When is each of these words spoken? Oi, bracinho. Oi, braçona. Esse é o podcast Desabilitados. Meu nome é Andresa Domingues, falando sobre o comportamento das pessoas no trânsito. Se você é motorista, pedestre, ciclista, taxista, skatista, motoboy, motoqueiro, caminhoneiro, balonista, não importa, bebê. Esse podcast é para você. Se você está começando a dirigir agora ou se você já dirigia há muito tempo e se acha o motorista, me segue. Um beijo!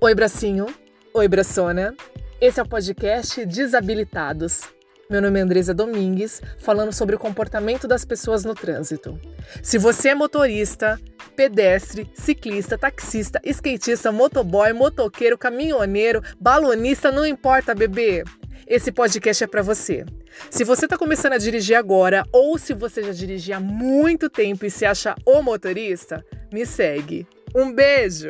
Oi, 0.00 0.14
bracinho. 0.14 0.66
Oi, 1.12 1.26
braçona. 1.26 1.92
Esse 2.40 2.60
é 2.60 2.62
o 2.62 2.68
podcast 2.68 3.44
Desabilitados. 3.44 4.60
Meu 5.10 5.20
nome 5.20 5.40
é 5.40 5.42
Andresa 5.42 5.74
Domingues, 5.74 6.40
falando 6.56 6.92
sobre 6.92 7.16
o 7.16 7.18
comportamento 7.18 7.88
das 7.88 8.04
pessoas 8.04 8.44
no 8.44 8.54
trânsito. 8.54 9.18
Se 9.60 9.76
você 9.76 10.10
é 10.10 10.14
motorista, 10.14 11.00
pedestre, 11.34 12.08
ciclista, 12.14 12.78
taxista, 12.78 13.40
skatista, 13.44 14.12
motoboy, 14.12 14.72
motoqueiro, 14.72 15.36
caminhoneiro, 15.36 16.22
balonista, 16.38 17.10
não 17.10 17.26
importa, 17.26 17.74
bebê. 17.74 18.22
Esse 18.68 18.92
podcast 18.92 19.42
é 19.42 19.48
para 19.48 19.62
você. 19.62 20.06
Se 20.48 20.62
você 20.62 20.84
está 20.86 20.96
começando 20.96 21.32
a 21.32 21.38
dirigir 21.38 21.76
agora 21.76 22.24
ou 22.32 22.56
se 22.56 22.72
você 22.72 23.02
já 23.02 23.10
dirigia 23.10 23.56
há 23.56 23.60
muito 23.60 24.30
tempo 24.30 24.64
e 24.64 24.70
se 24.70 24.86
acha 24.86 25.16
o 25.26 25.42
motorista, 25.42 26.24
me 26.52 26.64
segue. 26.64 27.26
Um 27.52 27.72
beijo! 27.72 28.28